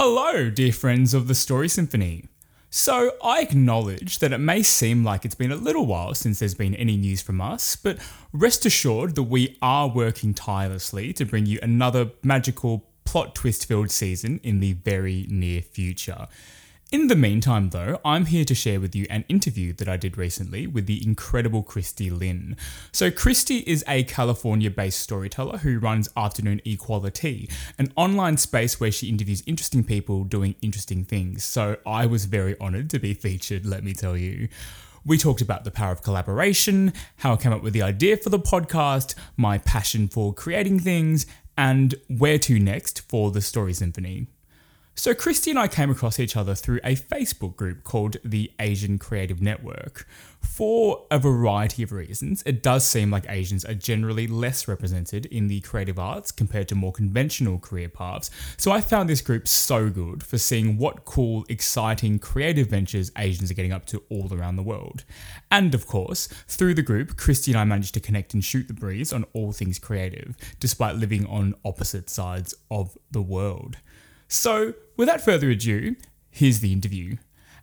[0.00, 2.26] Hello, dear friends of the Story Symphony.
[2.70, 6.54] So, I acknowledge that it may seem like it's been a little while since there's
[6.54, 7.98] been any news from us, but
[8.32, 13.90] rest assured that we are working tirelessly to bring you another magical, plot twist filled
[13.90, 16.28] season in the very near future.
[16.90, 20.16] In the meantime, though, I'm here to share with you an interview that I did
[20.16, 22.56] recently with the incredible Christy Lin.
[22.92, 28.90] So, Christy is a California based storyteller who runs Afternoon Equalitea, an online space where
[28.90, 31.44] she interviews interesting people doing interesting things.
[31.44, 34.48] So, I was very honoured to be featured, let me tell you.
[35.04, 38.30] We talked about the power of collaboration, how I came up with the idea for
[38.30, 44.28] the podcast, my passion for creating things, and where to next for the Story Symphony.
[44.98, 48.98] So, Christy and I came across each other through a Facebook group called the Asian
[48.98, 50.08] Creative Network.
[50.40, 55.46] For a variety of reasons, it does seem like Asians are generally less represented in
[55.46, 58.32] the creative arts compared to more conventional career paths.
[58.56, 63.52] So, I found this group so good for seeing what cool, exciting, creative ventures Asians
[63.52, 65.04] are getting up to all around the world.
[65.48, 68.74] And of course, through the group, Christy and I managed to connect and shoot the
[68.74, 73.76] breeze on all things creative, despite living on opposite sides of the world.
[74.28, 75.96] So, without further ado,
[76.30, 77.16] here's the interview.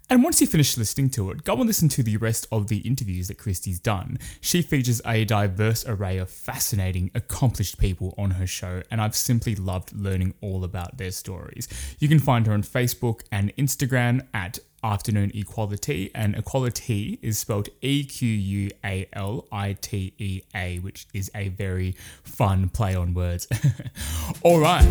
[0.08, 2.78] And once you finish listening to it, go and listen to the rest of the
[2.80, 4.20] interviews that Christy's done.
[4.40, 9.56] She features a diverse array of fascinating, accomplished people on her show, and I've simply
[9.56, 11.68] loved learning all about their stories.
[11.98, 17.70] You can find her on Facebook and Instagram at Afternoon Equalitea, and equalitea is spelled
[17.82, 22.94] E Q U A L I T E A, which is a very fun play
[22.94, 23.48] on words.
[24.44, 24.84] all right,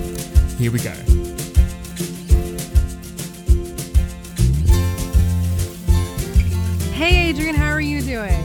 [0.58, 1.43] here we go.
[6.94, 8.40] Hey Adrian, how are you doing?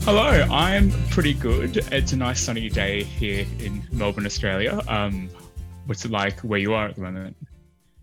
[0.00, 1.76] Hello, I'm pretty good.
[1.92, 4.80] It's a nice sunny day here in Melbourne, Australia.
[4.88, 5.28] Um,
[5.84, 7.36] what's it like where you are at the moment?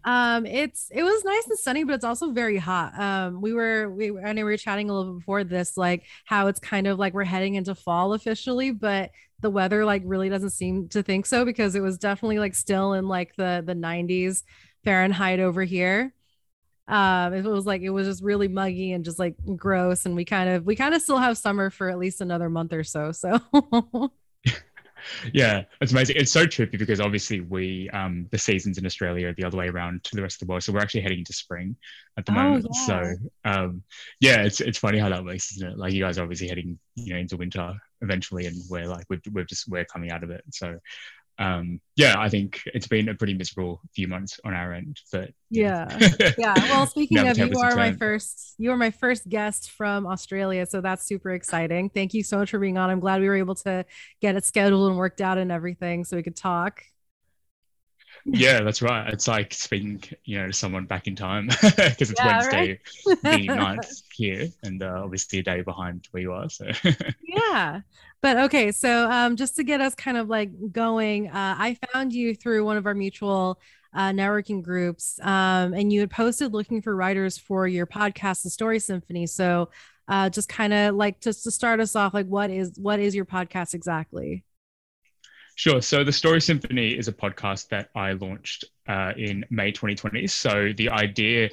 [0.05, 2.99] Um, it's it was nice and sunny, but it's also very hot.
[2.99, 6.03] Um, we were we I know we were chatting a little bit before this, like
[6.23, 9.09] how it's kind of like we're heading into fall officially, but
[9.41, 12.94] the weather like really doesn't seem to think so because it was definitely like still
[12.94, 14.44] in like the the 90s
[14.83, 16.13] Fahrenheit over here
[16.88, 20.25] um it was like it was just really muggy and just like gross and we
[20.25, 23.11] kind of we kind of still have summer for at least another month or so
[23.11, 23.39] so.
[25.33, 26.16] Yeah it's amazing.
[26.17, 29.67] It's so trippy because obviously we um the seasons in australia are the other way
[29.67, 31.75] around to the rest of the world so we're actually heading into spring
[32.17, 32.67] at the oh, moment.
[32.73, 32.85] Yeah.
[32.85, 33.83] so um
[34.19, 35.77] yeah it's it's funny how that works isn't it?
[35.77, 39.21] Like you guys are obviously heading you know into winter eventually and we're like we're,
[39.31, 40.44] we're just we're coming out of it.
[40.51, 40.79] So
[41.39, 44.99] um, yeah, I think it's been a pretty miserable few months on our end.
[45.11, 45.88] But yeah,
[46.38, 46.53] yeah.
[46.69, 50.81] Well, speaking of, you are my first, you are my first guest from Australia, so
[50.81, 51.89] that's super exciting.
[51.89, 52.89] Thank you so much for being on.
[52.89, 53.85] I'm glad we were able to
[54.21, 56.83] get it scheduled and worked out and everything, so we could talk
[58.25, 59.11] yeah, that's right.
[59.11, 63.22] It's like speaking, you know, to someone back in time because it's yeah, Wednesday, right?
[63.22, 66.50] the 9th here, and uh, obviously a day behind where you are.
[66.50, 66.69] So
[67.22, 67.81] yeah,
[68.22, 68.72] but okay.
[68.72, 72.63] So um, just to get us kind of like going, uh, I found you through
[72.63, 73.59] one of our mutual
[73.94, 78.50] uh, networking groups, um, and you had posted looking for writers for your podcast, The
[78.50, 79.28] Story Symphony.
[79.28, 79.69] So
[80.07, 83.13] uh, just kind of like just to start us off, like what is what is
[83.16, 84.45] your podcast exactly?
[85.56, 85.81] Sure.
[85.81, 90.25] So the Story Symphony is a podcast that I launched uh, in May 2020.
[90.28, 91.50] So the idea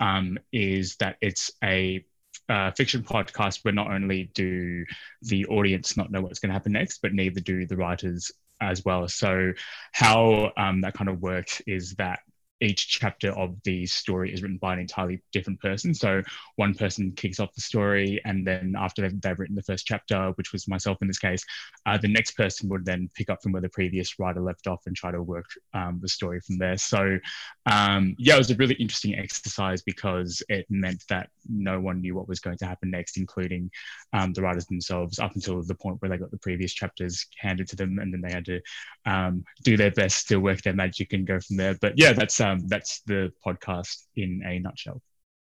[0.00, 2.04] um, is that it's a
[2.48, 4.84] uh, fiction podcast where not only do
[5.22, 8.84] the audience not know what's going to happen next, but neither do the writers as
[8.84, 9.06] well.
[9.08, 9.52] So
[9.92, 12.20] how um, that kind of works is that
[12.60, 15.92] each chapter of the story is written by an entirely different person.
[15.92, 16.22] So
[16.56, 20.32] one person kicks off the story, and then after they've, they've written the first chapter,
[20.36, 21.44] which was myself in this case,
[21.86, 24.82] uh, the next person would then pick up from where the previous writer left off
[24.86, 26.76] and try to work um, the story from there.
[26.76, 27.18] So
[27.66, 32.14] um, yeah, it was a really interesting exercise because it meant that no one knew
[32.14, 33.70] what was going to happen next, including
[34.12, 37.68] um, the writers themselves, up until the point where they got the previous chapters handed
[37.68, 38.60] to them, and then they had to
[39.06, 41.76] um, do their best to work their magic and go from there.
[41.80, 45.00] But yeah, that's um, Um, that's the podcast in a nutshell.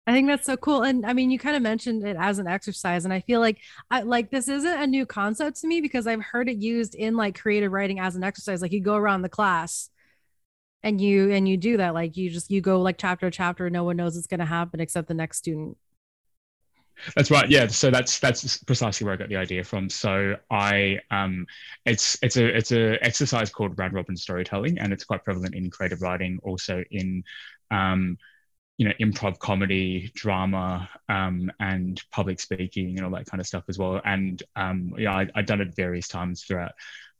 [0.07, 0.81] I think that's so cool.
[0.81, 3.05] And I mean, you kind of mentioned it as an exercise.
[3.05, 3.59] And I feel like
[3.91, 7.15] I like this isn't a new concept to me because I've heard it used in
[7.15, 8.61] like creative writing as an exercise.
[8.61, 9.89] Like you go around the class
[10.81, 11.93] and you and you do that.
[11.93, 15.07] Like you just you go like chapter chapter, no one knows it's gonna happen except
[15.07, 15.77] the next student.
[17.15, 17.49] That's right.
[17.49, 17.67] Yeah.
[17.67, 19.89] So that's that's precisely where I got the idea from.
[19.89, 21.45] So I um
[21.85, 25.69] it's it's a it's a exercise called round robin storytelling, and it's quite prevalent in
[25.69, 27.23] creative writing, also in
[27.71, 28.17] um
[28.77, 33.63] you know improv comedy drama um, and public speaking and all that kind of stuff
[33.67, 36.71] as well and um, yeah I, have done it various times throughout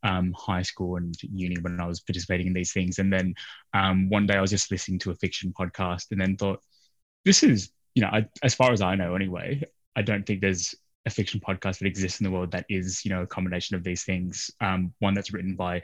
[0.03, 2.99] um, high school and uni when I was participating in these things.
[2.99, 3.35] And then
[3.73, 6.61] um, one day I was just listening to a fiction podcast and then thought,
[7.25, 9.63] this is, you know, I, as far as I know anyway,
[9.95, 13.09] I don't think there's a fiction podcast that exists in the world that is, you
[13.09, 14.51] know, a combination of these things.
[14.61, 15.81] Um, one that's written by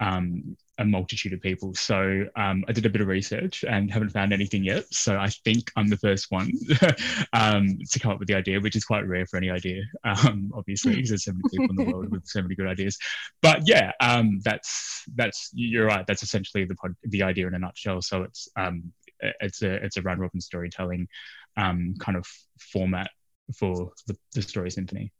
[0.00, 1.74] um, a multitude of people.
[1.74, 4.84] So um, I did a bit of research and haven't found anything yet.
[4.92, 6.52] So I think I'm the first one
[7.32, 10.52] um, to come up with the idea, which is quite rare for any idea, um,
[10.54, 12.98] obviously, because there's so many people in the world with so many good ideas.
[13.40, 16.06] But yeah, um, that's that's you're right.
[16.06, 18.02] That's essentially the pod, the idea in a nutshell.
[18.02, 21.08] So it's um, it's a it's a round robin storytelling
[21.56, 22.26] um, kind of
[22.58, 23.10] format
[23.56, 25.12] for the, the story symphony.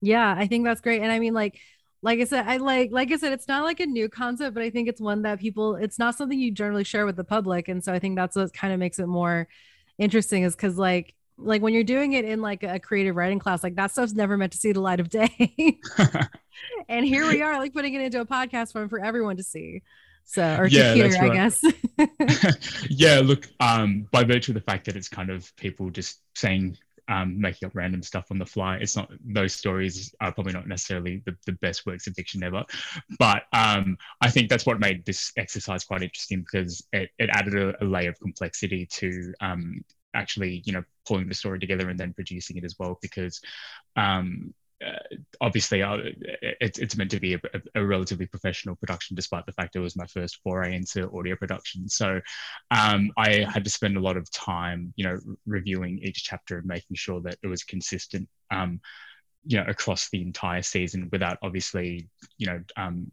[0.00, 1.02] Yeah, I think that's great.
[1.02, 1.58] And I mean, like
[2.02, 4.62] like I said, I like like I said, it's not like a new concept, but
[4.62, 7.68] I think it's one that people it's not something you generally share with the public.
[7.68, 9.48] And so I think that's what kind of makes it more
[9.98, 13.62] interesting is because like like when you're doing it in like a creative writing class,
[13.62, 15.80] like that stuff's never meant to see the light of day.
[16.88, 19.82] and here we are, like putting it into a podcast form for everyone to see.
[20.24, 21.30] So or yeah, hear, right.
[21.30, 21.62] I guess.
[22.90, 26.76] yeah, look, um, by virtue of the fact that it's kind of people just saying
[27.08, 28.76] um, making up random stuff on the fly.
[28.76, 32.64] It's not those stories are probably not necessarily the, the best works of fiction ever,
[33.18, 37.54] but um, I think that's what made this exercise quite interesting because it, it added
[37.54, 39.84] a, a layer of complexity to um,
[40.14, 42.98] actually, you know, pulling the story together and then producing it as well.
[43.02, 43.40] Because
[43.96, 45.96] um, uh, obviously uh,
[46.60, 47.40] it, it's meant to be a,
[47.74, 51.88] a, relatively professional production despite the fact it was my first foray into audio production
[51.88, 52.20] so
[52.70, 56.66] um, i had to spend a lot of time you know reviewing each chapter and
[56.66, 58.80] making sure that it was consistent um,
[59.44, 62.08] you know across the entire season without obviously
[62.38, 63.10] you know um,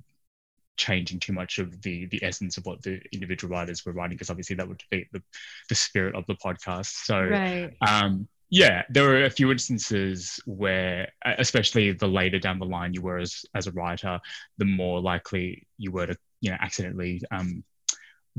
[0.77, 4.29] changing too much of the the essence of what the individual writers were writing because
[4.29, 5.21] obviously that would defeat the,
[5.69, 7.73] the spirit of the podcast so right.
[7.87, 13.01] um yeah, there were a few instances where, especially the later down the line you
[13.01, 14.19] were as, as a writer,
[14.57, 17.63] the more likely you were to, you know, accidentally um,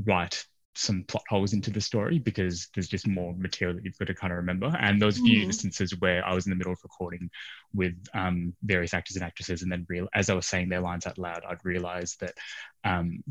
[0.05, 0.45] write
[0.75, 4.13] some plot holes into the story because there's just more material that you've got to
[4.13, 4.71] kind of remember.
[4.79, 5.45] And those few mm.
[5.45, 7.31] instances where I was in the middle of recording
[7.73, 11.07] with um, various actors and actresses, and then real as I was saying their lines
[11.07, 12.35] out loud, I'd realize that
[12.83, 13.23] um,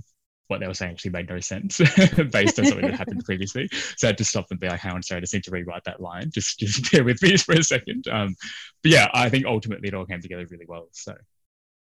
[0.53, 1.79] what they were saying actually made no sense
[2.31, 3.69] based on something that happened previously.
[3.97, 5.51] So I had to stop and be like, hang on, sorry, I just need to
[5.51, 6.31] rewrite that line.
[6.31, 8.07] Just just bear with me for a second.
[8.09, 8.37] Um,
[8.83, 10.89] but yeah, I think ultimately it all came together really well.
[10.93, 11.15] So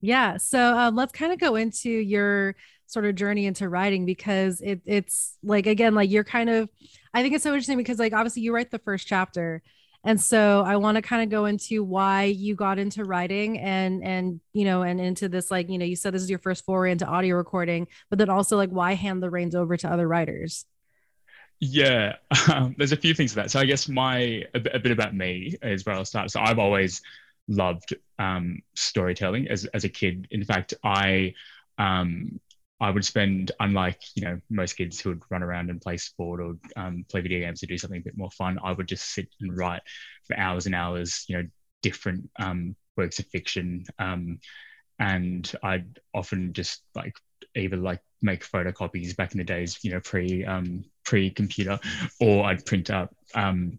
[0.01, 0.37] yeah.
[0.39, 2.57] So um, let's kind of go into your
[2.87, 6.69] sort of journey into writing because it, it's like again, like you're kind of
[7.15, 9.63] I think it's so interesting because like obviously you write the first chapter
[10.07, 14.03] and so i want to kind of go into why you got into writing and
[14.03, 16.65] and you know and into this like you know you said this is your first
[16.65, 20.09] foray into audio recording but then also like why hand the reins over to other
[20.09, 20.65] writers?
[21.61, 22.17] Yeah
[22.53, 24.93] um, there's a few things to that so i guess my a bit, a bit
[24.93, 26.31] about me is where i'll start.
[26.31, 27.03] So i've always
[27.49, 30.27] loved um, storytelling as, as a kid.
[30.31, 31.35] In fact i
[31.79, 32.41] um,
[32.81, 36.41] I would spend, unlike you know most kids who would run around and play sport
[36.41, 39.15] or um, play video games or do something a bit more fun, I would just
[39.15, 39.83] sit and write
[40.27, 41.25] for hours and hours.
[41.29, 41.49] You know,
[41.83, 44.41] different um, works of fiction, um,
[44.99, 47.17] and I'd often just like
[47.55, 51.79] either like make photocopies back in the days, you know, pre um, pre computer,
[52.21, 53.79] or I'd print out um,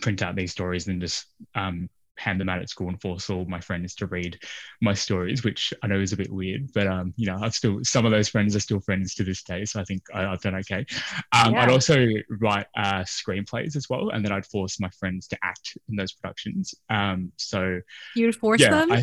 [0.00, 3.44] print out these stories and just um, hand them out at school and force all
[3.46, 4.38] my friends to read
[4.80, 7.80] my stories, which I know is a bit weird, but um, you know, I've still
[7.82, 10.40] some of those friends are still friends to this day, so I think I, have
[10.40, 10.86] done okay.
[11.32, 11.62] Um, yeah.
[11.62, 12.06] I'd also
[12.40, 16.12] write uh, screenplays as well, and then I'd force my friends to act in those
[16.12, 16.74] productions.
[16.90, 17.80] Um, so
[18.14, 18.92] you'd force yeah, them.
[18.92, 19.02] I,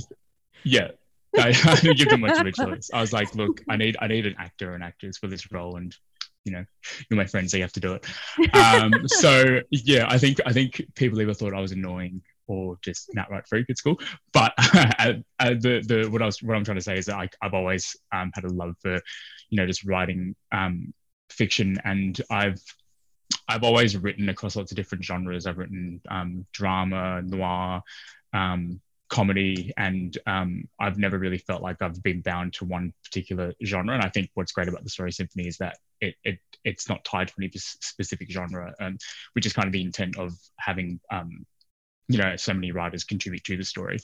[0.63, 0.89] yeah,
[1.37, 2.89] I, I didn't give them much of a choice.
[2.93, 5.77] I was like, look, I need I need an actor and actress for this role,
[5.77, 5.95] and
[6.45, 6.65] you know,
[7.09, 8.55] you're my friend, so you have to do it.
[8.55, 13.09] Um, so yeah, I think I think people either thought I was annoying or just
[13.17, 13.99] outright freak at school.
[14.33, 17.15] But uh, uh, the the what I was what I'm trying to say is that
[17.15, 18.95] I, have always um, had a love for,
[19.49, 20.93] you know, just writing um,
[21.29, 22.61] fiction, and I've
[23.47, 25.45] I've always written across lots of different genres.
[25.45, 27.81] I've written um, drama, noir,
[28.33, 33.53] um, comedy, and um, I've never really felt like I've been bound to one particular
[33.65, 33.93] genre.
[33.93, 37.03] And I think what's great about the Story Symphony is that it, it it's not
[37.03, 38.97] tied to any specific genre, um,
[39.33, 41.45] which is kind of the intent of having um,
[42.11, 43.99] you know so many writers contribute to the story.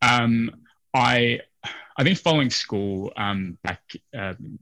[0.00, 0.50] Um,
[0.94, 1.40] I
[1.96, 3.82] I think following school um, back
[4.14, 4.58] um,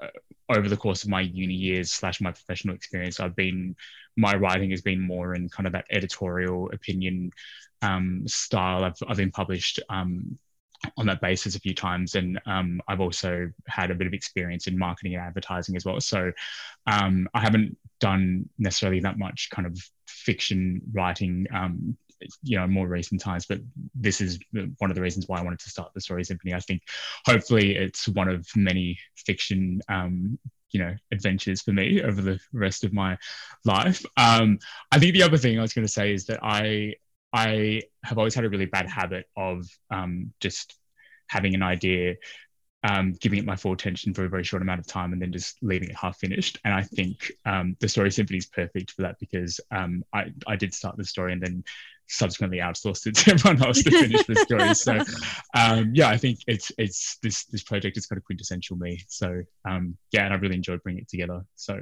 [0.00, 0.08] uh,
[0.48, 3.76] over the course of my uni years slash my professional experience, I've been
[4.16, 7.32] my writing has been more in kind of that editorial opinion
[7.82, 8.84] um, style.
[8.84, 10.38] I've I've been published um,
[10.96, 12.14] on that basis a few times.
[12.14, 16.00] And um, I've also had a bit of experience in marketing and advertising as well.
[16.00, 16.32] So
[16.86, 21.96] um, I haven't done necessarily that much kind of fiction writing um,
[22.42, 23.60] you know more recent times but
[23.94, 24.38] this is
[24.78, 26.54] one of the reasons why i wanted to start the story symphony.
[26.54, 26.82] I think
[27.26, 30.38] hopefully it's one of many fiction um,
[30.70, 33.16] you know adventures for me over the rest of my
[33.64, 34.04] life.
[34.16, 34.58] Um,
[34.92, 36.94] i think the other thing i was going to say is that i
[37.32, 40.78] i have always had a really bad habit of um, just
[41.28, 42.14] having an idea
[42.88, 45.32] um, giving it my full attention for a very short amount of time and then
[45.32, 46.58] just leaving it half finished.
[46.64, 50.56] And I think um, the story symphony is perfect for that because um, I, I
[50.56, 51.64] did start the story and then
[52.08, 54.74] subsequently outsourced it to everyone else to finish the story.
[54.74, 55.00] So
[55.54, 59.04] um, yeah, I think it's it's this this project is kind of quintessential me.
[59.08, 61.44] So um, yeah, and I really enjoyed bringing it together.
[61.56, 61.80] So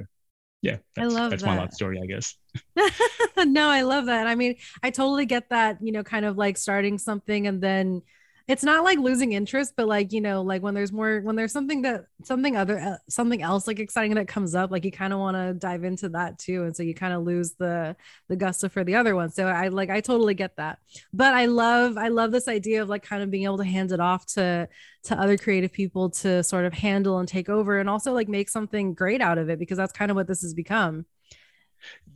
[0.61, 1.49] yeah, I love that's that.
[1.49, 2.35] my life story, I guess.
[3.45, 4.25] no, I love that.
[4.25, 5.77] I mean, I totally get that.
[5.81, 8.01] You know, kind of like starting something and then
[8.47, 11.51] it's not like losing interest but like you know like when there's more when there's
[11.51, 15.13] something that something other uh, something else like exciting that comes up like you kind
[15.13, 17.95] of want to dive into that too and so you kind of lose the
[18.29, 19.29] the gusto for the other one.
[19.29, 20.79] So i like i totally get that.
[21.13, 23.91] But i love i love this idea of like kind of being able to hand
[23.91, 24.67] it off to
[25.03, 28.49] to other creative people to sort of handle and take over and also like make
[28.49, 31.05] something great out of it because that's kind of what this has become.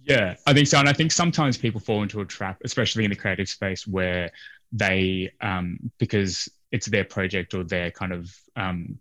[0.03, 0.79] Yeah, I think so.
[0.79, 4.31] And I think sometimes people fall into a trap, especially in the creative space, where
[4.71, 8.99] they um, because it's their project or their kind of um,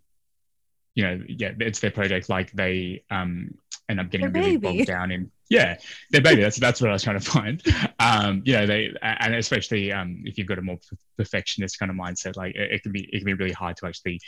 [0.95, 3.53] you know yeah it's their project like they um,
[3.87, 5.77] end up getting really bogged down in yeah
[6.11, 7.63] their baby that's that's what I was trying to find.
[8.01, 10.79] Um, you know they and especially um, if you've got a more
[11.17, 13.87] perfectionist kind of mindset like it, it can be it can be really hard to
[13.87, 14.21] actually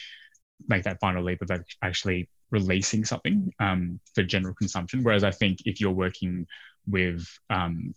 [0.67, 1.49] make that final leap of
[1.81, 5.03] actually releasing something um, for general consumption.
[5.03, 6.45] Whereas I think if you're working
[6.87, 7.95] with um,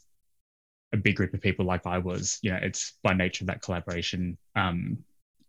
[0.95, 3.61] a big group of people like I was, you know, it's by nature of that
[3.61, 4.39] collaboration.
[4.57, 4.99] Um,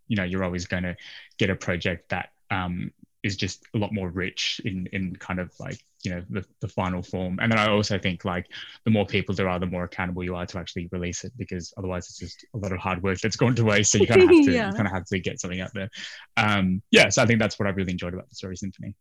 [0.08, 0.98] you know, you're always going to
[1.38, 2.92] get a project that um,
[3.24, 6.68] is just a lot more rich in in kind of like you know the, the
[6.68, 7.40] final form.
[7.42, 8.48] And then I also think like
[8.84, 11.74] the more people there are, the more accountable you are to actually release it because
[11.78, 13.92] otherwise it's just a lot of hard work that's gone to waste.
[13.92, 14.72] So you kind of have to yeah.
[14.72, 15.90] kind of have to get something out there.
[16.38, 18.96] Um, yeah, so I think that's what I really enjoyed about the story symphony.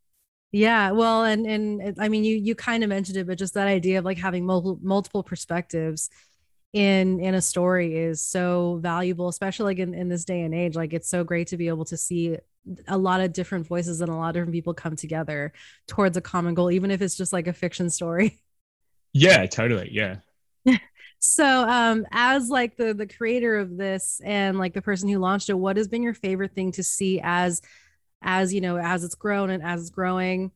[0.53, 3.67] Yeah, well, and and I mean, you you kind of mentioned it, but just that
[3.67, 6.09] idea of like having multiple multiple perspectives
[6.75, 10.75] in in a story is so valuable especially like in, in this day and age
[10.75, 12.37] like it's so great to be able to see
[12.88, 15.52] a lot of different voices and a lot of different people come together
[15.87, 18.40] towards a common goal even if it's just like a fiction story.
[19.16, 20.16] Yeah totally yeah.
[21.21, 25.49] So um as like the the creator of this and like the person who launched
[25.50, 27.62] it what has been your favorite thing to see as
[28.23, 30.50] as you know as it's grown and as it's growing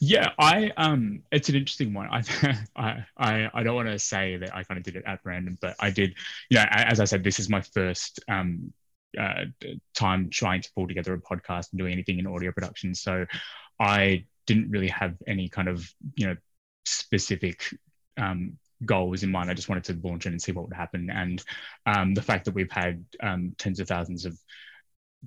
[0.00, 2.08] yeah, I um, it's an interesting one.
[2.76, 5.58] I I I, don't want to say that I kind of did it at random,
[5.60, 6.14] but I did.
[6.50, 8.72] You know, as I said, this is my first um
[9.18, 9.44] uh,
[9.94, 12.94] time trying to pull together a podcast and doing anything in audio production.
[12.94, 13.26] So
[13.80, 16.36] I didn't really have any kind of you know
[16.84, 17.64] specific
[18.16, 19.50] um, goals in mind.
[19.50, 21.10] I just wanted to launch it and see what would happen.
[21.10, 21.42] And
[21.86, 24.38] um, the fact that we've had um, tens of thousands of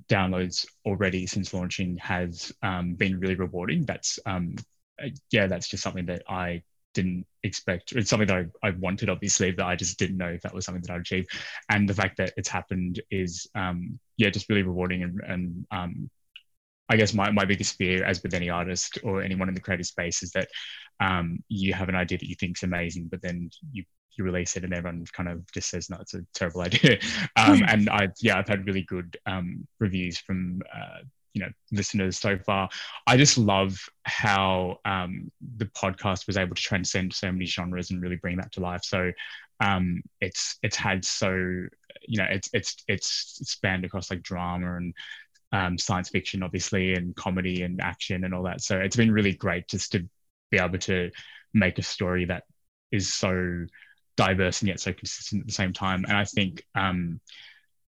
[0.08, 3.86] downloads already since launching has um, been really rewarding.
[3.86, 4.56] That's um,
[5.02, 7.94] uh, yeah, that's just something that I didn't expect.
[7.94, 10.66] It's something that I, I wanted, obviously, but I just didn't know if that was
[10.66, 11.28] something that I'd achieve.
[11.70, 16.10] And the fact that it's happened is um, yeah, just really rewarding and, and um,
[16.92, 19.86] I guess my, my biggest fear, as with any artist or anyone in the creative
[19.86, 20.50] space, is that
[21.00, 23.84] um, you have an idea that you think is amazing, but then you
[24.18, 27.00] you release it and everyone kind of just says no it's a terrible idea.
[27.38, 31.00] Um, and i yeah i've had really good um, reviews from uh,
[31.34, 32.70] you know listeners so far.
[33.08, 38.02] I just love how um, the podcast was able to transcend so many genres and
[38.02, 38.84] really bring that to life.
[38.84, 39.12] So
[39.60, 44.94] um, it's it's had so you know it's it's it's spanned across like drama and
[45.54, 49.34] um, science fiction obviously and comedy and action and all that so it's been really
[49.34, 50.08] great just to
[50.50, 51.10] be able to
[51.54, 52.44] make a story that
[52.92, 53.66] is so
[54.16, 56.04] diverse and yet so consistent at the same time.
[56.08, 57.20] And I think, um,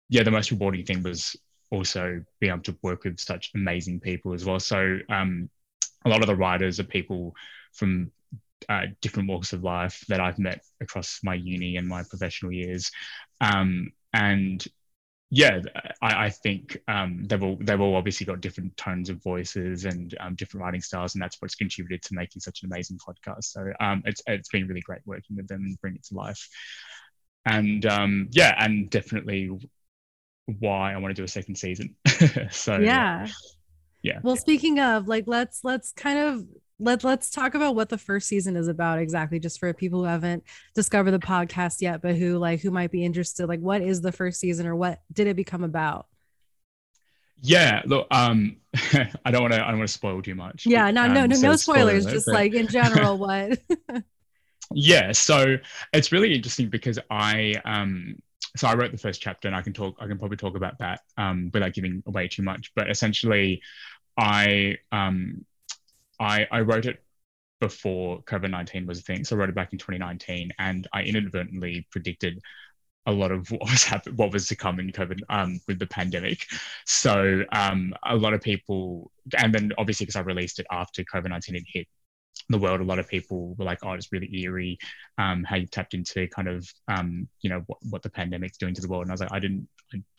[0.09, 1.37] yeah, the most rewarding thing was
[1.71, 4.61] also being able to work with such amazing people as well.
[4.61, 5.49] So um,
[6.05, 7.35] a lot of the writers are people
[7.73, 8.11] from
[8.69, 12.91] uh, different walks of life that I've met across my uni and my professional years.
[13.41, 14.65] Um, and
[15.31, 15.61] yeah,
[16.03, 20.13] I, I think um, they've all they've all obviously got different tones of voices and
[20.19, 23.45] um, different writing styles, and that's what's contributed to making such an amazing podcast.
[23.45, 26.49] So um, it's it's been really great working with them and bring it to life.
[27.47, 29.51] And um, yeah, and definitely
[30.59, 31.95] why I want to do a second season.
[32.51, 33.29] so yeah,
[34.03, 34.19] yeah.
[34.23, 36.45] Well, speaking of like, let's let's kind of
[36.81, 40.07] let let's talk about what the first season is about exactly just for people who
[40.07, 40.43] haven't
[40.75, 44.13] discovered the podcast yet but who like who might be interested like what is the
[44.13, 46.07] first season or what did it become about
[47.43, 48.57] yeah look um
[49.25, 51.27] i don't want to i don't want to spoil too much yeah no um, no
[51.27, 52.35] no, so no spoilers just but...
[52.35, 53.59] like in general what
[54.73, 55.57] yeah, so
[55.93, 58.17] it's really interesting because I um
[58.57, 60.79] so I wrote the first chapter and I can talk I can probably talk about
[60.79, 62.73] that um without giving away too much.
[62.75, 63.63] But essentially
[64.17, 65.45] I um
[66.21, 67.03] I I wrote it
[67.61, 69.25] before COVID 19 was a thing.
[69.25, 72.41] So I wrote it back in 2019 and I inadvertently predicted
[73.07, 75.87] a lot of what was happen- what was to come in COVID um, with the
[75.87, 76.47] pandemic.
[76.87, 81.31] So um, a lot of people, and then obviously because I released it after COVID
[81.31, 81.89] nineteen had hit
[82.49, 84.79] the world, a lot of people were like, "Oh, it's really eerie
[85.19, 88.75] um, how you tapped into kind of um, you know what, what the pandemic's doing
[88.75, 89.69] to the world." And I was like, "I didn't,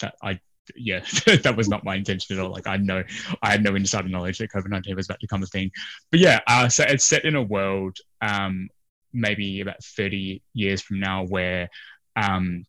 [0.02, 0.40] I, I
[0.76, 1.00] yeah,
[1.44, 2.52] that was not my intention at all.
[2.52, 3.04] Like I know,
[3.42, 5.72] I had no insider knowledge that COVID nineteen was about to become a thing.
[6.12, 8.70] But yeah, uh, so it's set in a world, um,
[9.14, 11.70] maybe about thirty years from now, where
[12.16, 12.66] um,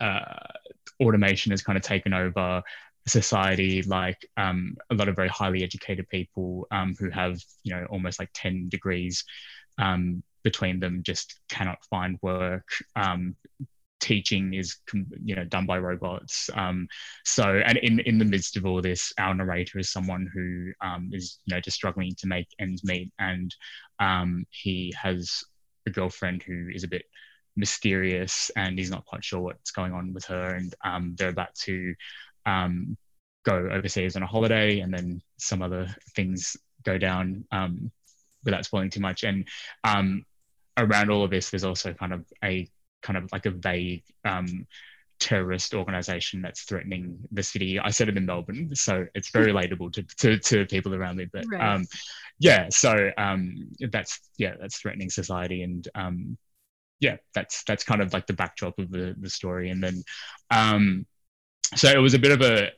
[0.00, 0.36] uh,
[1.00, 2.62] automation has kind of taken over
[3.06, 7.84] society like um, a lot of very highly educated people um, who have you know
[7.90, 9.24] almost like 10 degrees
[9.78, 13.34] um, between them just cannot find work um,
[14.02, 14.76] teaching is
[15.24, 16.50] you know done by robots.
[16.54, 16.88] Um,
[17.24, 21.10] so and in in the midst of all this our narrator is someone who um,
[21.12, 23.10] is you know just struggling to make ends meet.
[23.18, 23.54] And
[24.50, 25.44] he has
[25.86, 27.04] a girlfriend who is a bit
[27.56, 30.54] mysterious and he's not quite sure what's going on with her.
[30.54, 31.94] And um, they're about to
[32.46, 32.96] um,
[33.44, 37.90] go overseas on a holiday and then some other things go down um,
[38.44, 39.24] without spoiling too much.
[39.24, 39.46] And
[39.84, 40.24] um,
[40.76, 42.68] around all of this there's also kind of a
[43.02, 44.66] kind of like a vague um,
[45.18, 49.92] terrorist organization that's threatening the city i said it in melbourne so it's very relatable
[49.92, 51.74] to, to, to people around me but right.
[51.74, 51.86] um,
[52.38, 56.36] yeah so um, that's yeah that's threatening society and um,
[57.02, 59.70] yeah, that's that's kind of like the backdrop of the the story.
[59.70, 60.04] And then,
[60.50, 61.04] um,
[61.74, 62.70] so it was a bit of a,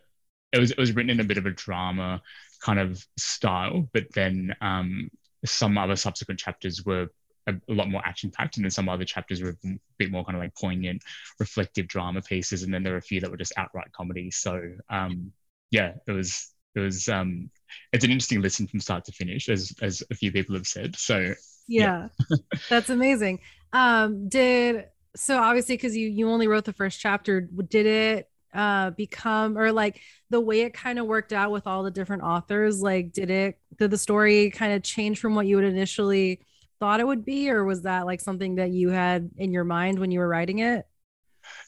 [0.51, 2.23] it was it was written in a bit of a drama
[2.63, 5.11] kind of style, but then um,
[5.45, 7.09] some other subsequent chapters were
[7.47, 10.25] a, a lot more action packed, and then some other chapters were a bit more
[10.25, 11.03] kind of like poignant,
[11.39, 14.31] reflective drama pieces, and then there were a few that were just outright comedy.
[14.31, 15.33] So um,
[15.71, 17.51] yeah, it was it was um,
[17.93, 20.97] it's an interesting listen from start to finish, as as a few people have said.
[20.97, 21.35] So
[21.69, 22.37] yeah, yeah.
[22.69, 23.41] that's amazing.
[23.73, 24.87] Um, did
[25.17, 29.73] so obviously because you you only wrote the first chapter, did it uh become or
[29.73, 33.29] like the way it kind of worked out with all the different authors like did
[33.29, 36.41] it did the story kind of change from what you had initially
[36.81, 39.99] thought it would be or was that like something that you had in your mind
[39.99, 40.87] when you were writing it?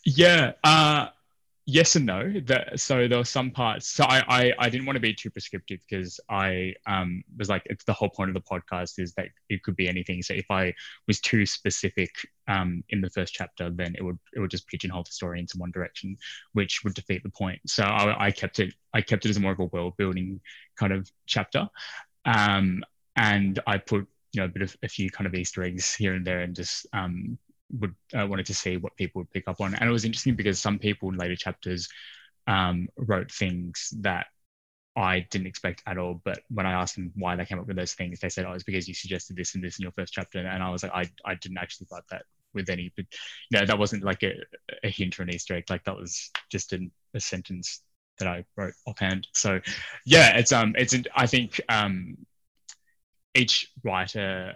[0.05, 1.09] Yeah uh
[1.67, 2.33] yes and no.
[2.47, 5.31] That so there were some parts so I, I i didn't want to be too
[5.31, 9.29] prescriptive because i um was like it's the whole point of the podcast is that
[9.49, 10.23] it could be anything.
[10.23, 10.73] So if i
[11.09, 12.11] was too specific
[12.49, 15.59] um in the first chapter then it would it would just pigeonhole the story into
[15.59, 16.17] one direction
[16.53, 17.61] which would defeat the point.
[17.67, 20.41] So i, I kept it i kept it as more of a world building
[20.77, 21.69] kind of chapter.
[22.25, 22.85] Um
[23.17, 26.15] and i put you know a bit of a few kind of easter eggs here
[26.15, 27.39] and there and just um
[27.73, 29.75] would uh, wanted to see what people would pick up on.
[29.75, 31.89] And it was interesting because some people in later chapters
[32.47, 34.27] um, wrote things that
[34.97, 36.21] I didn't expect at all.
[36.25, 38.53] But when I asked them why they came up with those things, they said, "Oh,
[38.53, 40.93] it's because you suggested this and this in your first chapter." And I was like,
[40.93, 42.23] "I, I didn't actually write that
[42.55, 43.07] with any, but
[43.51, 44.35] you know, that wasn't like a,
[44.83, 45.65] a hint or an Easter egg.
[45.69, 47.83] Like that was just an, a sentence
[48.19, 49.27] that I wrote offhand.
[49.35, 49.61] So,
[50.07, 52.17] yeah, it's um, it's I think um,
[53.37, 54.55] each writer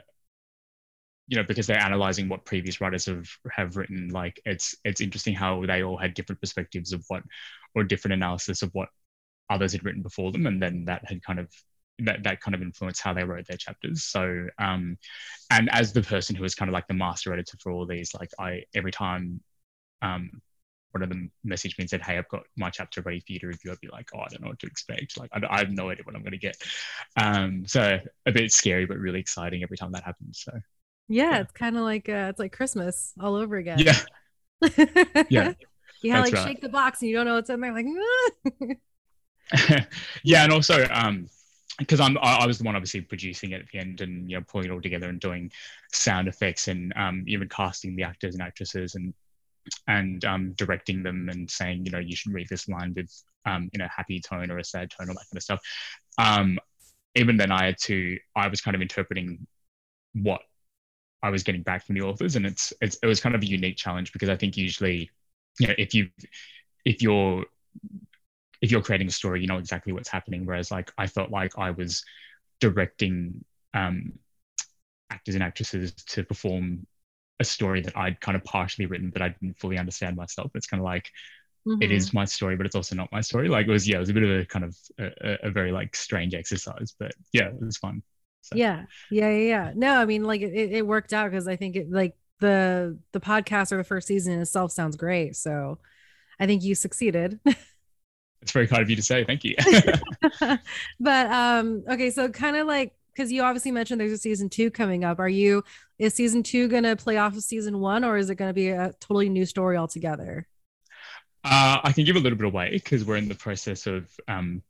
[1.29, 5.35] you know because they're analyzing what previous writers have have written like it's it's interesting
[5.35, 7.23] how they all had different perspectives of what
[7.75, 8.89] or different analysis of what
[9.49, 11.49] others had written before them and then that had kind of
[12.05, 14.05] that, that kind of influenced how they wrote their chapters.
[14.05, 14.97] So um
[15.51, 18.13] and as the person who was kind of like the master editor for all these
[18.15, 19.41] like i every time
[20.03, 20.41] um
[20.93, 23.39] one of them messaged me and said, "Hey, I've got my chapter ready for you
[23.41, 25.19] to review." I'd be like, "Oh, I don't know what to expect.
[25.19, 26.57] Like, I, I have no idea what I'm going to get."
[27.17, 30.43] Um, so a bit scary, but really exciting every time that happens.
[30.45, 30.53] So
[31.09, 31.41] yeah, yeah.
[31.41, 33.79] it's kind of like uh, it's like Christmas all over again.
[33.79, 33.97] Yeah.
[35.29, 35.53] yeah.
[36.03, 36.47] You have like right.
[36.47, 37.75] shake the box and you don't know what's in there.
[37.75, 37.87] Like,
[40.23, 41.29] yeah, and also um,
[41.79, 44.37] because I'm I, I, was the one obviously producing it at the end and you
[44.37, 45.51] know pulling it all together and doing
[45.93, 49.13] sound effects and um, even casting the actors and actresses and
[49.87, 53.11] and um, directing them and saying you know you should read this line with
[53.47, 55.61] um, in a happy tone or a sad tone or that kind of stuff.
[56.19, 56.59] Um,
[57.15, 59.47] even then, I had to I was kind of interpreting
[60.15, 60.43] what
[61.23, 63.47] I was getting back from the authors, and it's, it's it was kind of a
[63.47, 65.11] unique challenge because I think usually,
[65.59, 66.11] you know, if you
[66.85, 67.45] if you're
[68.63, 70.47] if you're creating a story, you know exactly what's happening.
[70.47, 72.05] Whereas, like, I felt like I was
[72.61, 74.13] directing um,
[75.11, 76.87] actors and actresses to perform
[77.41, 80.53] a story that I'd kind of partially written, but I didn't fully understand myself.
[80.55, 81.11] It's kind of like
[81.67, 81.83] mm-hmm.
[81.83, 82.19] it is mm-hmm.
[82.19, 83.49] my story, but it's also not my story.
[83.49, 85.73] Like, it was yeah, it was a bit of a kind of a, a very
[85.73, 88.03] like strange exercise, but yeah, it was fun.
[88.43, 88.57] So.
[88.57, 89.73] Yeah, yeah, yeah, yeah.
[89.75, 93.21] No, I mean, like it, it worked out because I think it like the the
[93.21, 95.37] podcast or the first season itself sounds great.
[95.37, 95.79] So
[96.39, 97.41] I think you succeeded.
[98.43, 99.23] It's very kind of you to say.
[99.25, 99.55] Thank you.
[100.99, 104.71] but um, okay, so kind of like because you obviously mentioned there's a season two
[104.71, 105.19] coming up.
[105.19, 105.63] Are you
[105.99, 108.95] is season two gonna play off of season one, or is it gonna be a
[108.99, 110.47] totally new story altogether?
[111.45, 114.63] Uh, I can give a little bit away because we're in the process of um,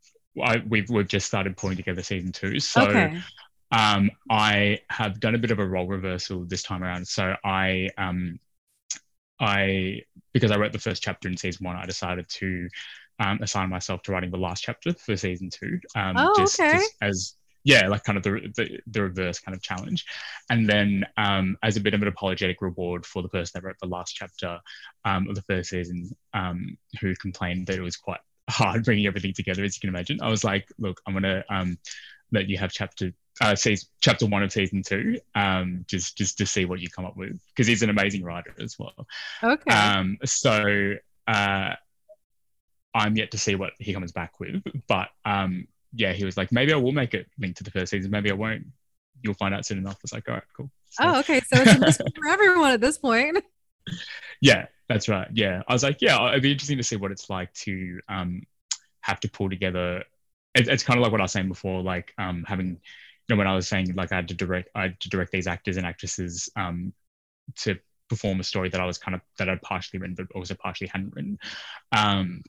[0.42, 2.58] I, we've we've just started pulling together season two.
[2.58, 3.20] So okay.
[3.70, 7.06] um, I have done a bit of a role reversal this time around.
[7.06, 8.40] So I um,
[9.38, 12.68] I because I wrote the first chapter in season one, I decided to
[13.20, 15.78] um, assign myself to writing the last chapter for season two.
[15.94, 16.72] Um, oh, just, okay.
[16.72, 20.06] Just as yeah, like kind of the, the, the reverse kind of challenge,
[20.48, 23.76] and then um, as a bit of an apologetic reward for the person that wrote
[23.80, 24.58] the last chapter
[25.04, 29.32] um, of the first season, um, who complained that it was quite hard bringing everything
[29.32, 30.20] together, as you can imagine.
[30.22, 31.78] I was like, look, I'm gonna um,
[32.32, 36.46] let you have chapter uh, season, chapter one of season two, um, just just to
[36.46, 39.06] see what you come up with, because he's an amazing writer as well.
[39.42, 39.70] Okay.
[39.70, 40.94] Um, so.
[41.28, 41.74] Uh,
[42.92, 44.64] I'm yet to see what he comes back with.
[44.88, 47.90] But um, yeah, he was like, maybe I will make it linked to the first
[47.90, 48.10] season.
[48.10, 48.66] Maybe I won't.
[49.22, 49.98] You'll find out soon enough.
[50.02, 50.70] It's like, all right, cool.
[50.90, 51.40] So, oh, okay.
[51.40, 53.44] So it's for everyone at this point.
[54.42, 55.28] Yeah, that's right.
[55.32, 58.42] Yeah, I was like, yeah, it'd be interesting to see what it's like to um,
[59.02, 60.04] have to pull together.
[60.54, 62.78] It, it's kind of like what I was saying before, like um, having, you
[63.28, 65.46] know, when I was saying like I had to direct, I had to direct these
[65.46, 66.94] actors and actresses um,
[67.56, 70.54] to perform a story that I was kind of that I'd partially written, but also
[70.54, 71.38] partially hadn't written.
[71.92, 72.42] Um,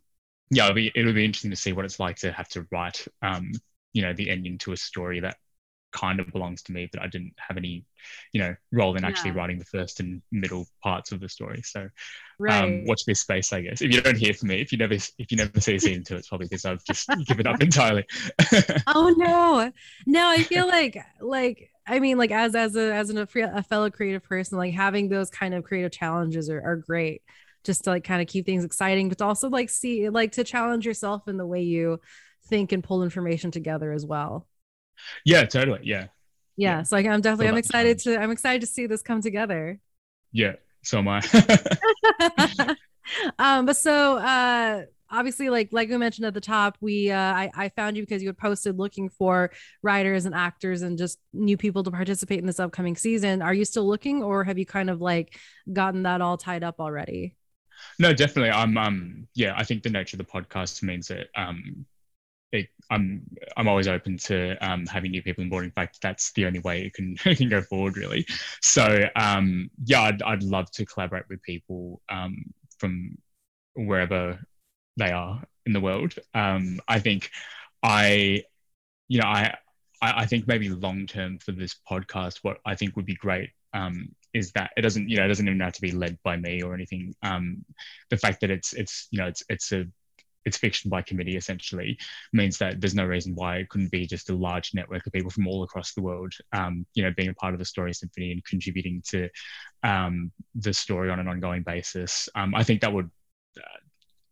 [0.52, 3.08] yeah, it'll be it'll be interesting to see what it's like to have to write,
[3.22, 3.52] um,
[3.94, 5.38] you know, the ending to a story that
[5.92, 7.86] kind of belongs to me, but I didn't have any,
[8.34, 9.38] you know, role in actually yeah.
[9.38, 11.62] writing the first and middle parts of the story.
[11.64, 11.90] So, um,
[12.40, 12.64] right.
[12.64, 13.82] um, watch this space, I guess.
[13.82, 16.04] If you don't hear from me, if you never if you never see a season
[16.04, 18.06] two, it's probably because I've just given up entirely.
[18.88, 19.72] oh no,
[20.06, 23.90] no, I feel like like I mean, like as as a as an, a fellow
[23.90, 27.22] creative person, like having those kind of creative challenges are, are great
[27.64, 30.44] just to like kind of keep things exciting, but to also like see like to
[30.44, 32.00] challenge yourself in the way you
[32.48, 34.48] think and pull information together as well.
[35.26, 35.82] Yeah, totally.
[35.84, 36.08] Yeah.
[36.58, 36.78] Yeah.
[36.78, 36.84] yeah.
[36.84, 39.80] So like I'm definitely I'm excited to I'm excited to see this come together.
[40.32, 41.22] Yeah, so am I.
[43.40, 47.52] um, but so uh obviously like like we mentioned at the top we uh I,
[47.54, 49.52] I found you because you had posted looking for
[49.84, 53.66] writers and actors and just new people to participate in this upcoming season are you
[53.66, 55.38] still looking or have you kind of like
[55.72, 57.36] gotten that all tied up already
[58.00, 58.52] no, definitely.
[58.52, 61.86] I'm um yeah, I think the nature of the podcast means that um
[62.52, 65.64] it, I'm I'm always open to um, having new people on board.
[65.64, 68.26] In fact, that's the only way it can it can go forward, really.
[68.62, 72.44] So um, yeah, I'd, I'd love to collaborate with people um,
[72.78, 73.18] from
[73.76, 74.40] wherever
[74.98, 76.14] they are in the world.
[76.34, 77.30] Um, I think
[77.84, 78.44] I,
[79.08, 79.56] you know, I
[80.02, 84.16] I, think maybe long term for this podcast, what I think would be great um,
[84.34, 86.62] is that it doesn't you know it doesn't even have to be led by me
[86.62, 87.16] or anything.
[87.24, 87.66] Um,
[88.10, 89.86] the fact that it's it's you know it's it's a
[90.44, 92.00] it's fiction by committee essentially
[92.34, 95.30] means that there's no reason why it couldn't be just a large network of people
[95.30, 98.32] from all across the world um, you know being a part of the story symphony
[98.32, 99.30] and contributing to
[99.84, 102.28] um, the story on an ongoing basis.
[102.36, 103.10] Um, i think that would
[103.58, 103.80] uh,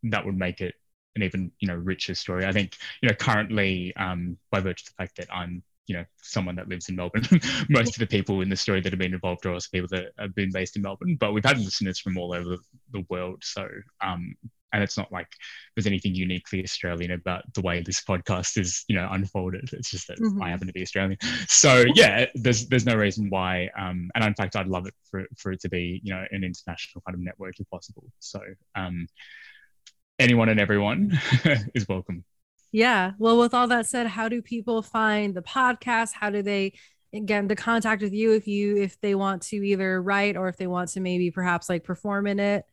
[0.04, 0.76] that would make it
[1.16, 2.46] an even you know richer story.
[2.46, 6.06] I think you know currently um, by virtue of the fact that i'm you know
[6.22, 7.28] someone that lives in Melbourne.
[7.70, 10.12] Most of the people in the story that have been involved are also people that
[10.20, 12.56] have been based in Melbourne, but we've had listeners from all over
[12.92, 13.42] the world.
[13.44, 13.68] So
[14.02, 14.36] um,
[14.72, 15.28] and it's not like
[15.76, 19.70] there's anything uniquely Australian about the way this podcast is, you know, unfolded.
[19.74, 20.42] It's just that mm-hmm.
[20.44, 21.18] I happen to be Australian.
[21.48, 23.70] So yeah, there's there's no reason why.
[23.78, 26.44] Um, and in fact, I'd love it for for it to be, you know, an
[26.44, 28.04] international kind of network if possible.
[28.20, 28.42] So
[28.76, 29.08] um,
[30.20, 31.20] anyone and everyone
[31.74, 32.24] is welcome.
[32.72, 33.14] Yeah.
[33.18, 36.14] Well, with all that said, how do people find the podcast?
[36.14, 36.74] How do they
[37.12, 40.58] get into contact with you if you if they want to either write or if
[40.58, 42.66] they want to maybe perhaps like perform in it?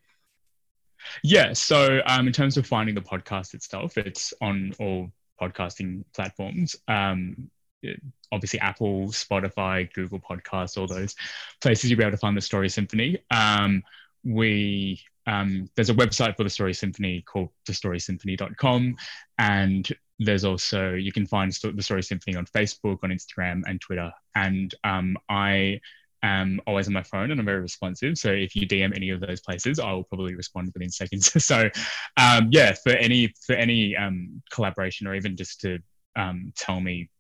[1.23, 1.53] Yeah.
[1.53, 6.77] So um, in terms of finding the podcast itself, it's on all podcasting platforms.
[6.89, 7.51] Um,
[7.83, 8.01] it,
[8.33, 11.15] obviously Apple, Spotify, Google Podcasts, all those
[11.61, 13.19] places you'll be able to find the Story Symphony.
[13.31, 13.83] Um,
[14.25, 18.97] we um, there's a website for the Story Symphony called thestorysymphony.com.
[19.39, 24.11] And there's also, you can find the Story Symphony on Facebook, on Instagram, and Twitter.
[24.35, 25.81] And um, I
[26.23, 28.17] am always on my phone and I'm very responsive.
[28.19, 31.45] So if you DM any of those places, I will probably respond within seconds.
[31.45, 31.69] so
[32.17, 35.79] um, yeah, for any for any um, collaboration or even just to
[36.17, 37.11] um, tell me,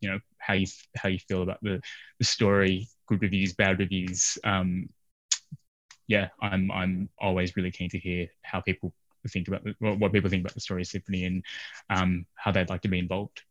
[0.00, 1.80] you know, how you how you feel about the
[2.18, 4.88] the story, good reviews, bad reviews, um,
[6.06, 8.92] yeah, I'm I'm always really keen to hear how people
[9.28, 11.44] think about the, what people think about the story of symphony and
[11.90, 13.42] um, how they'd like to be involved.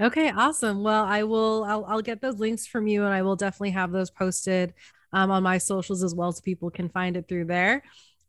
[0.00, 0.82] Okay, awesome.
[0.82, 1.64] Well, I will.
[1.64, 4.72] I'll, I'll get those links from you, and I will definitely have those posted
[5.12, 7.82] um, on my socials as well, so people can find it through there.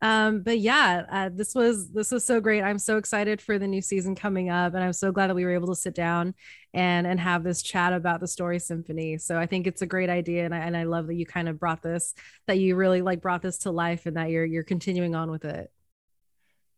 [0.04, 2.64] Um, but yeah, uh, this was this was so great.
[2.64, 5.46] I'm so excited for the new season coming up, and I'm so glad that we
[5.46, 6.34] were able to sit down
[6.74, 9.20] and and have this chat about the story symphony.
[9.20, 11.48] So I think it's a great idea, and I and I love that you kind
[11.48, 12.16] of brought this,
[12.48, 15.46] that you really like brought this to life, and that you're you're continuing on with
[15.46, 15.72] it.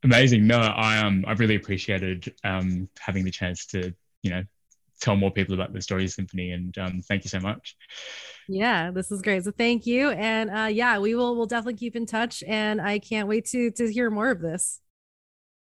[0.03, 0.45] Amazing.
[0.45, 4.43] No, I um I really appreciated um having the chance to you know
[4.99, 7.75] tell more people about the story symphony, and um thank you so much.
[8.47, 9.43] Yeah, this is great.
[9.45, 10.09] So thank you.
[10.11, 12.43] And uh, yeah, we will we'll definitely keep in touch.
[12.45, 14.79] And I can't wait to to hear more of this.